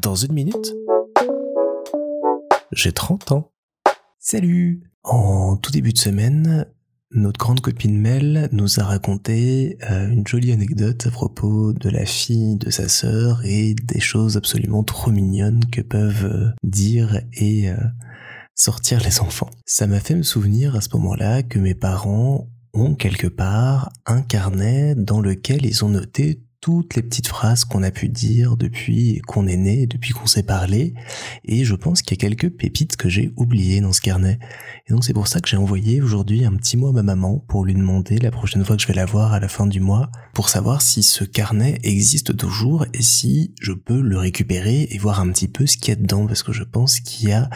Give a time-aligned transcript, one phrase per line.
[0.00, 0.74] Dans une minute,
[2.72, 3.52] j'ai 30 ans.
[4.18, 6.66] Salut En tout début de semaine,
[7.10, 12.04] notre grande copine Mel nous a raconté euh, une jolie anecdote à propos de la
[12.04, 17.70] fille de sa sœur et des choses absolument trop mignonnes que peuvent euh, dire et
[17.70, 17.76] euh,
[18.54, 19.50] sortir les enfants.
[19.66, 24.22] Ça m'a fait me souvenir à ce moment-là que mes parents ont quelque part un
[24.22, 29.22] carnet dans lequel ils ont noté toutes les petites phrases qu'on a pu dire depuis
[29.26, 30.92] qu'on est né, depuis qu'on s'est parlé,
[31.46, 34.38] et je pense qu'il y a quelques pépites que j'ai oubliées dans ce carnet.
[34.86, 37.42] Et donc c'est pour ça que j'ai envoyé aujourd'hui un petit mot à ma maman
[37.48, 39.80] pour lui demander la prochaine fois que je vais la voir à la fin du
[39.80, 44.98] mois, pour savoir si ce carnet existe toujours et si je peux le récupérer et
[44.98, 47.32] voir un petit peu ce qu'il y a dedans, parce que je pense qu'il y
[47.32, 47.48] a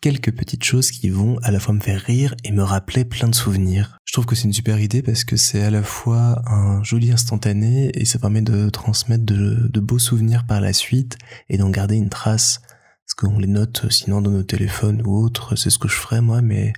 [0.00, 3.28] quelques petites choses qui vont à la fois me faire rire et me rappeler plein
[3.28, 3.98] de souvenirs.
[4.04, 7.10] Je trouve que c'est une super idée parce que c'est à la fois un joli
[7.10, 11.96] instantané et ça permet de transmettre de, beaux souvenirs par la suite et d'en garder
[11.96, 12.60] une trace.
[13.06, 16.20] Parce qu'on les note sinon dans nos téléphones ou autres, c'est ce que je ferais
[16.20, 16.72] moi, mais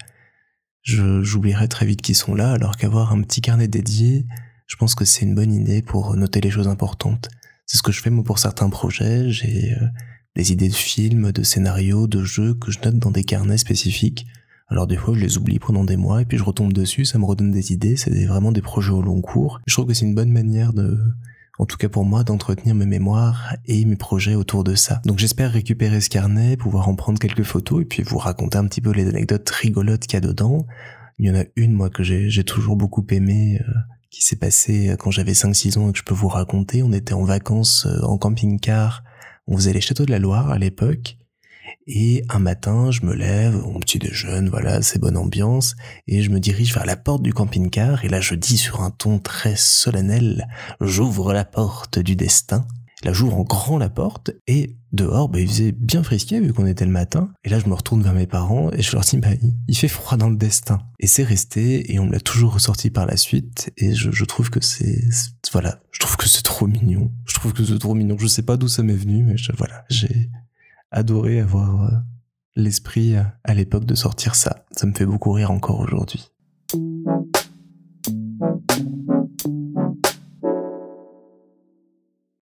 [0.83, 4.27] j'oublierais très vite qu'ils sont là, alors qu'avoir un petit carnet dédié,
[4.67, 7.28] je pense que c'est une bonne idée pour noter les choses importantes.
[7.67, 9.86] C'est ce que je fais moi pour certains projets, j'ai euh,
[10.36, 14.27] des idées de films, de scénarios, de jeux que je note dans des carnets spécifiques.
[14.69, 17.19] Alors des fois je les oublie pendant des mois et puis je retombe dessus, ça
[17.19, 19.61] me redonne des idées, c'est vraiment des projets au long cours.
[19.67, 20.97] Je trouve que c'est une bonne manière de,
[21.58, 25.03] en tout cas pour moi, d'entretenir mes mémoires et mes projets autour de ça.
[25.05, 28.67] Donc j'espère récupérer ce carnet, pouvoir en prendre quelques photos et puis vous raconter un
[28.67, 30.67] petit peu les anecdotes rigolotes qu'il y a dedans.
[31.19, 33.73] Il y en a une moi que j'ai toujours beaucoup aimé, euh,
[34.11, 36.83] qui s'est passée quand j'avais 5-6 ans et que je peux vous raconter.
[36.83, 39.03] On était en vacances euh, en camping-car
[39.51, 41.19] on faisait les châteaux de la Loire à l'époque.
[41.87, 45.75] Et un matin, je me lève, mon petit déjeune, voilà, c'est bonne ambiance,
[46.07, 48.91] et je me dirige vers la porte du camping-car, et là je dis sur un
[48.91, 50.47] ton très solennel,
[50.81, 52.67] j'ouvre la porte du destin.
[53.03, 56.67] Là j'ouvre en grand la porte, et dehors, bah, il faisait bien frisqué vu qu'on
[56.67, 59.17] était le matin, et là je me retourne vers mes parents, et je leur dis,
[59.17, 59.29] bah,
[59.67, 60.79] il fait froid dans le destin.
[60.98, 64.51] Et c'est resté, et on me l'a toujours ressorti par la suite, et je, trouve
[64.51, 65.01] que c'est,
[65.52, 67.11] voilà, je trouve que c'est trop mignon.
[67.27, 68.16] Je trouve que c'est trop mignon.
[68.18, 70.30] Je sais pas d'où ça m'est venu, mais voilà, j'ai
[70.92, 71.96] adoré avoir euh,
[72.55, 74.64] l'esprit euh, à l'époque de sortir ça.
[74.72, 76.30] Ça me fait beaucoup rire encore aujourd'hui.